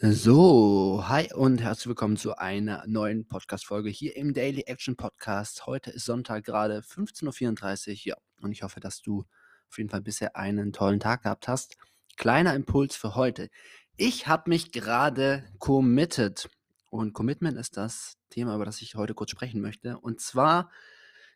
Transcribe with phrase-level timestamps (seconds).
[0.00, 5.66] So, hi und herzlich willkommen zu einer neuen Podcast-Folge hier im Daily Action Podcast.
[5.66, 7.96] Heute ist Sonntag, gerade 15.34 Uhr.
[8.02, 9.24] Ja, und ich hoffe, dass du
[9.70, 11.76] auf jeden Fall bisher einen tollen Tag gehabt hast.
[12.16, 13.50] Kleiner Impuls für heute.
[13.96, 16.50] Ich habe mich gerade committed.
[16.90, 19.96] Und Commitment ist das Thema, über das ich heute kurz sprechen möchte.
[20.00, 20.70] Und zwar,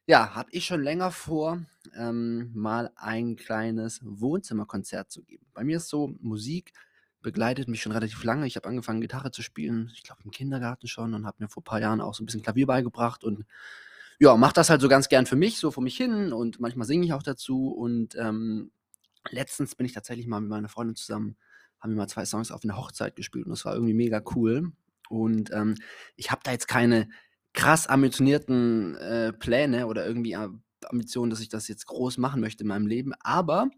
[0.04, 1.62] ja, habe ich schon länger vor,
[1.96, 5.46] ähm, mal ein kleines Wohnzimmerkonzert zu geben.
[5.54, 6.72] Bei mir ist so Musik
[7.22, 8.46] begleitet mich schon relativ lange.
[8.46, 11.62] Ich habe angefangen, Gitarre zu spielen, ich glaube im Kindergarten schon und habe mir vor
[11.62, 13.44] ein paar Jahren auch so ein bisschen Klavier beigebracht und
[14.20, 16.86] ja, mache das halt so ganz gern für mich, so vor mich hin und manchmal
[16.86, 18.70] singe ich auch dazu und ähm,
[19.30, 21.36] letztens bin ich tatsächlich mal mit meiner Freundin zusammen,
[21.80, 24.72] haben wir mal zwei Songs auf einer Hochzeit gespielt und das war irgendwie mega cool
[25.08, 25.76] und ähm,
[26.16, 27.08] ich habe da jetzt keine
[27.52, 30.36] krass ambitionierten äh, Pläne oder irgendwie
[30.84, 33.70] Ambitionen, dass ich das jetzt groß machen möchte in meinem Leben, aber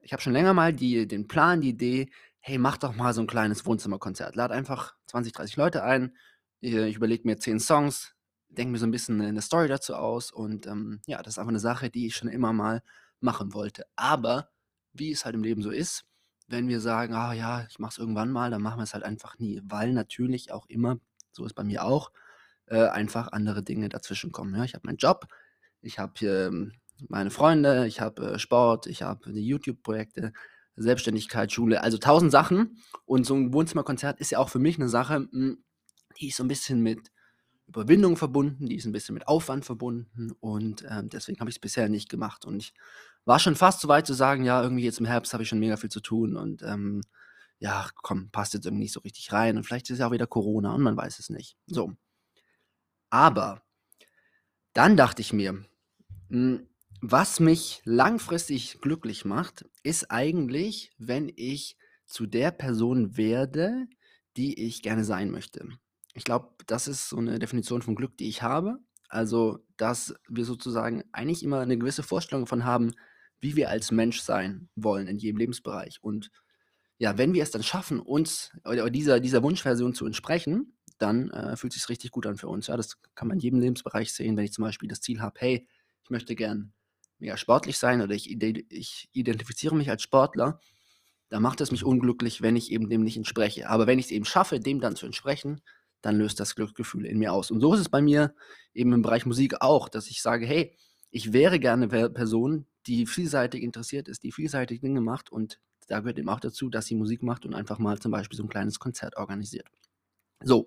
[0.00, 2.08] ich habe schon länger mal die, den Plan, die Idee,
[2.40, 4.36] hey, mach doch mal so ein kleines Wohnzimmerkonzert.
[4.36, 6.16] Lad einfach 20, 30 Leute ein.
[6.60, 8.14] Ich überlege mir 10 Songs,
[8.48, 11.50] denke mir so ein bisschen eine Story dazu aus und ähm, ja, das ist einfach
[11.50, 12.82] eine Sache, die ich schon immer mal
[13.20, 13.84] machen wollte.
[13.96, 14.50] Aber
[14.92, 16.04] wie es halt im Leben so ist,
[16.48, 19.04] wenn wir sagen, ah ja, ich mache es irgendwann mal, dann machen wir es halt
[19.04, 20.98] einfach nie, weil natürlich auch immer,
[21.32, 22.10] so ist bei mir auch,
[22.66, 24.54] äh, einfach andere Dinge dazwischen kommen.
[24.54, 24.64] Ja?
[24.64, 25.26] Ich habe meinen Job,
[25.82, 26.72] ich habe ähm,
[27.08, 30.32] meine Freunde, ich habe äh, Sport, ich habe YouTube-Projekte,
[30.82, 32.78] Selbstständigkeit, Schule, also tausend Sachen.
[33.04, 35.62] Und so ein Wohnzimmerkonzert ist ja auch für mich eine Sache, hm,
[36.18, 37.10] die ist so ein bisschen mit
[37.68, 41.60] Überwindung verbunden, die ist ein bisschen mit Aufwand verbunden und ähm, deswegen habe ich es
[41.60, 42.46] bisher nicht gemacht.
[42.46, 42.74] Und ich
[43.26, 45.58] war schon fast so weit zu sagen, ja, irgendwie jetzt im Herbst habe ich schon
[45.58, 47.02] mega viel zu tun und ähm,
[47.58, 50.26] ja, komm, passt jetzt irgendwie nicht so richtig rein und vielleicht ist ja auch wieder
[50.26, 51.56] Corona und man weiß es nicht.
[51.66, 51.92] So.
[53.10, 53.62] Aber
[54.72, 55.66] dann dachte ich mir, mh,
[56.30, 56.67] hm,
[57.00, 63.86] was mich langfristig glücklich macht, ist eigentlich, wenn ich zu der Person werde,
[64.36, 65.68] die ich gerne sein möchte.
[66.14, 68.78] Ich glaube, das ist so eine Definition von Glück, die ich habe.
[69.08, 72.92] Also, dass wir sozusagen eigentlich immer eine gewisse Vorstellung davon haben,
[73.40, 75.98] wie wir als Mensch sein wollen in jedem Lebensbereich.
[76.02, 76.30] Und
[76.98, 78.50] ja, wenn wir es dann schaffen, uns
[78.90, 82.66] dieser, dieser Wunschversion zu entsprechen, dann äh, fühlt es sich richtig gut an für uns.
[82.66, 85.38] Ja, das kann man in jedem Lebensbereich sehen, wenn ich zum Beispiel das Ziel habe,
[85.38, 85.68] hey,
[86.02, 86.72] ich möchte gern
[87.18, 88.30] mega sportlich sein oder ich,
[88.70, 90.60] ich identifiziere mich als Sportler,
[91.28, 93.68] dann macht es mich unglücklich, wenn ich eben dem nicht entspreche.
[93.68, 95.60] Aber wenn ich es eben schaffe, dem dann zu entsprechen,
[96.00, 97.50] dann löst das Glücksgefühl in mir aus.
[97.50, 98.34] Und so ist es bei mir
[98.72, 100.74] eben im Bereich Musik auch, dass ich sage, hey,
[101.10, 105.58] ich wäre gerne eine Person, die vielseitig interessiert ist, die vielseitig Dinge macht und
[105.88, 108.42] da gehört eben auch dazu, dass sie Musik macht und einfach mal zum Beispiel so
[108.42, 109.66] ein kleines Konzert organisiert.
[110.42, 110.66] So.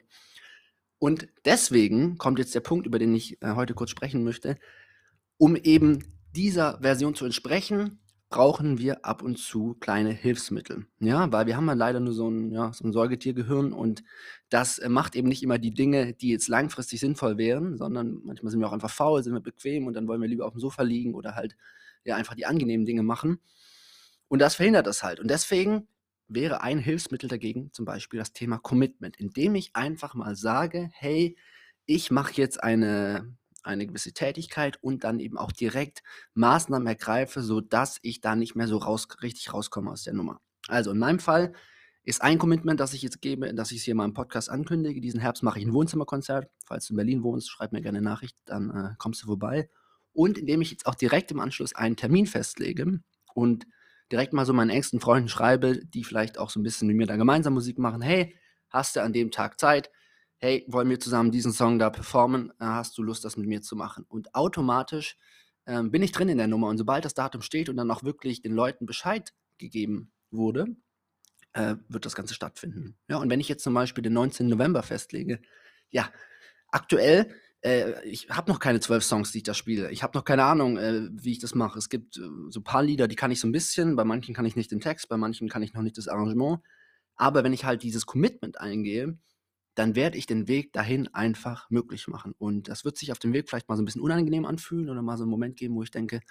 [0.98, 4.58] Und deswegen kommt jetzt der Punkt, über den ich äh, heute kurz sprechen möchte,
[5.38, 8.00] um eben dieser Version zu entsprechen,
[8.31, 10.86] brauchen wir ab und zu kleine Hilfsmittel.
[11.00, 14.03] Ja, weil wir haben ja leider nur so ein, ja, so ein Säugetiergehirn und
[14.50, 18.50] das äh, macht eben nicht immer die Dinge, die jetzt langfristig sinnvoll wären, sondern manchmal
[18.50, 20.62] sind wir auch einfach faul, sind wir bequem und dann wollen wir lieber auf dem
[20.62, 21.58] Sofa liegen oder halt
[22.06, 23.40] ja einfach die angenehmen Dinge machen.
[24.30, 25.20] Und das verhindert das halt.
[25.20, 25.90] Und deswegen
[26.30, 31.36] wäre ein Hilfsmittel dagegen zum Beispiel das Thema Commitment, indem ich einfach mal sage, hey,
[31.86, 38.00] ich mache jetzt eine eine gewisse Tätigkeit und dann eben auch direkt Maßnahmen ergreife, sodass
[38.02, 40.42] ich da nicht mehr so raus, richtig rauskomme aus der Nummer.
[40.68, 41.54] Also in meinem Fall
[42.04, 45.02] ist ein Commitment, das ich jetzt gebe, dass ich es hier mal im Podcast ankündige.
[45.02, 46.50] Diesen Herbst mache ich ein Wohnzimmerkonzert.
[46.66, 49.70] Falls du in Berlin wohnst, schreib mir gerne eine Nachricht, dann äh, kommst du vorbei.
[50.14, 53.00] Und indem ich jetzt auch direkt im Anschluss einen Termin festlege
[53.34, 53.68] und
[54.12, 57.08] direkt mal so meinen engsten Freunden schreibe, die vielleicht auch so ein bisschen mit mir
[57.08, 58.02] da gemeinsam Musik machen.
[58.02, 58.36] Hey,
[58.70, 59.90] hast du an dem Tag Zeit?
[60.41, 62.50] Hey, wollen wir zusammen diesen Song da performen?
[62.59, 64.06] Äh, hast du Lust, das mit mir zu machen?
[64.09, 65.16] Und automatisch
[65.68, 66.68] ähm, bin ich drin in der Nummer.
[66.68, 70.75] Und sobald das Datum steht und dann auch wirklich den Leuten Bescheid gegeben wurde,
[71.53, 72.97] äh, wird das Ganze stattfinden.
[73.07, 74.47] Ja, und wenn ich jetzt zum Beispiel den 19.
[74.47, 75.41] November festlege,
[75.91, 76.12] ja,
[76.69, 77.31] aktuell,
[77.62, 79.91] äh, ich habe noch keine zwölf Songs, die ich da spiele.
[79.91, 81.78] Ich habe noch keine Ahnung, äh, wie ich das mache.
[81.78, 84.34] Es gibt äh, so ein paar Lieder, die kann ich so ein bisschen, bei manchen
[84.34, 86.62] kann ich nicht den Text, bei manchen kann ich noch nicht das Arrangement.
[87.16, 89.20] Aber wenn ich halt dieses Commitment eingehe,
[89.76, 92.34] dann werde ich den Weg dahin einfach möglich machen.
[92.38, 95.02] Und das wird sich auf dem Weg vielleicht mal so ein bisschen unangenehm anfühlen oder
[95.02, 96.22] mal so einen Moment geben, wo ich denke,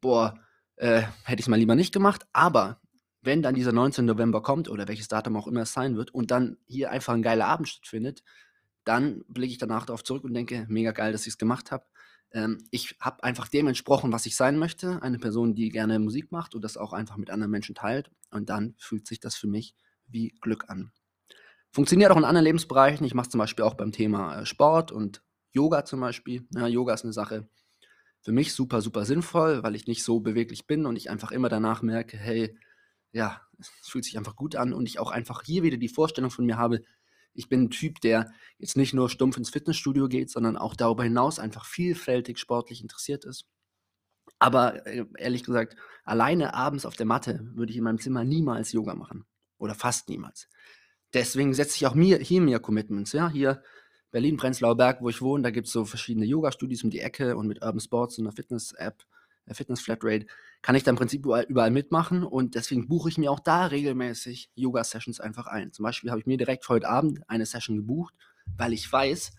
[0.00, 0.38] boah,
[0.76, 2.26] äh, hätte ich es mal lieber nicht gemacht.
[2.32, 2.80] Aber
[3.22, 4.06] wenn dann dieser 19.
[4.06, 7.22] November kommt oder welches Datum auch immer es sein wird und dann hier einfach ein
[7.22, 8.22] geiler Abend stattfindet,
[8.84, 11.84] dann blicke ich danach darauf zurück und denke, mega geil, dass ich es gemacht habe.
[12.32, 15.02] Ähm, ich habe einfach dem entsprochen, was ich sein möchte.
[15.02, 18.10] Eine Person, die gerne Musik macht und das auch einfach mit anderen Menschen teilt.
[18.30, 19.74] Und dann fühlt sich das für mich
[20.06, 20.92] wie Glück an.
[21.72, 23.06] Funktioniert auch in anderen Lebensbereichen.
[23.06, 25.22] Ich mache es zum Beispiel auch beim Thema äh, Sport und
[25.52, 26.46] Yoga zum Beispiel.
[26.54, 27.48] Ja, Yoga ist eine Sache
[28.22, 31.48] für mich super, super sinnvoll, weil ich nicht so beweglich bin und ich einfach immer
[31.48, 32.56] danach merke, hey,
[33.12, 36.30] ja, es fühlt sich einfach gut an und ich auch einfach hier wieder die Vorstellung
[36.30, 36.82] von mir habe,
[37.32, 41.04] ich bin ein Typ, der jetzt nicht nur stumpf ins Fitnessstudio geht, sondern auch darüber
[41.04, 43.46] hinaus einfach vielfältig sportlich interessiert ist.
[44.38, 48.72] Aber äh, ehrlich gesagt, alleine abends auf der Matte würde ich in meinem Zimmer niemals
[48.72, 49.26] Yoga machen
[49.58, 50.48] oder fast niemals.
[51.14, 53.62] Deswegen setze ich auch mir hier mir Commitments, ja, hier
[54.10, 57.36] Berlin, Prenzlauer Berg, wo ich wohne, da gibt es so verschiedene Yoga-Studios um die Ecke
[57.36, 59.04] und mit Urban Sports und einer Fitness-App,
[59.46, 60.26] der Fitness Flatrate,
[60.62, 63.66] kann ich da im Prinzip überall, überall mitmachen und deswegen buche ich mir auch da
[63.66, 65.72] regelmäßig Yoga-Sessions einfach ein.
[65.72, 68.14] Zum Beispiel habe ich mir direkt heute Abend eine Session gebucht,
[68.56, 69.32] weil ich weiß,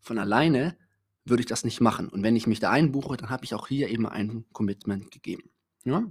[0.00, 0.76] von alleine
[1.24, 2.08] würde ich das nicht machen.
[2.08, 5.50] Und wenn ich mich da einbuche, dann habe ich auch hier eben ein Commitment gegeben.
[5.84, 6.04] Ja?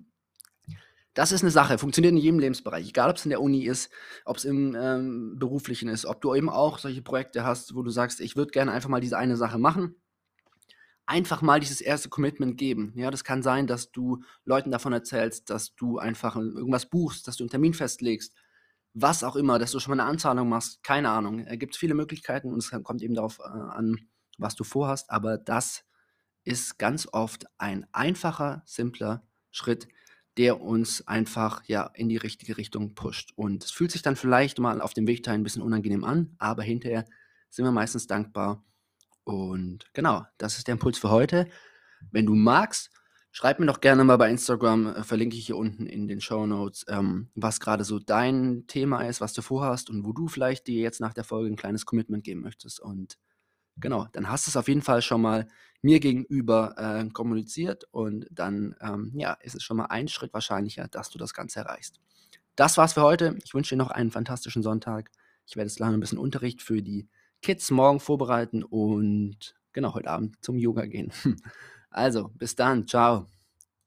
[1.13, 3.91] Das ist eine Sache, funktioniert in jedem Lebensbereich, egal ob es in der Uni ist,
[4.23, 7.89] ob es im ähm, Beruflichen ist, ob du eben auch solche Projekte hast, wo du
[7.89, 9.95] sagst, ich würde gerne einfach mal diese eine Sache machen.
[11.05, 12.93] Einfach mal dieses erste Commitment geben.
[12.95, 17.35] Ja, das kann sein, dass du Leuten davon erzählst, dass du einfach irgendwas buchst, dass
[17.35, 18.33] du einen Termin festlegst,
[18.93, 21.39] was auch immer, dass du schon mal eine Anzahlung machst, keine Ahnung.
[21.39, 23.97] Es gibt viele Möglichkeiten und es kommt eben darauf äh, an,
[24.37, 25.83] was du vorhast, aber das
[26.45, 29.87] ist ganz oft ein einfacher, simpler Schritt,
[30.37, 33.31] der uns einfach ja in die richtige Richtung pusht.
[33.35, 36.35] Und es fühlt sich dann vielleicht mal auf dem Weg dahin ein bisschen unangenehm an,
[36.37, 37.05] aber hinterher
[37.49, 38.63] sind wir meistens dankbar.
[39.23, 41.47] Und genau, das ist der Impuls für heute.
[42.11, 42.89] Wenn du magst,
[43.31, 46.45] schreib mir doch gerne mal bei Instagram, äh, verlinke ich hier unten in den Show
[46.45, 50.67] Notes, ähm, was gerade so dein Thema ist, was du vorhast und wo du vielleicht
[50.67, 52.79] dir jetzt nach der Folge ein kleines Commitment geben möchtest.
[52.79, 53.17] Und
[53.81, 55.47] Genau, dann hast du es auf jeden Fall schon mal
[55.81, 60.87] mir gegenüber äh, kommuniziert und dann ähm, ja, ist es schon mal ein Schritt wahrscheinlicher,
[60.87, 61.99] dass du das Ganze erreichst.
[62.55, 63.37] Das war's für heute.
[63.43, 65.11] Ich wünsche dir noch einen fantastischen Sonntag.
[65.47, 67.07] Ich werde jetzt lange ein bisschen Unterricht für die
[67.41, 71.11] Kids morgen vorbereiten und genau heute Abend zum Yoga gehen.
[71.93, 72.87] Also, bis dann.
[72.87, 73.40] Ciao.